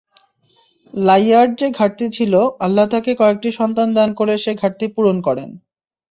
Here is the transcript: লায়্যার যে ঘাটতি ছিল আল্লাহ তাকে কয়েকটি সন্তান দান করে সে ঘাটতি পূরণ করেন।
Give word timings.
লায়্যার 0.93 1.47
যে 1.55 1.67
ঘাটতি 1.71 2.05
ছিল 2.11 2.33
আল্লাহ 2.65 2.85
তাকে 2.93 3.11
কয়েকটি 3.15 3.49
সন্তান 3.59 3.89
দান 3.93 4.09
করে 4.13 4.33
সে 4.37 4.51
ঘাটতি 4.61 4.85
পূরণ 4.95 5.17
করেন। 5.27 5.49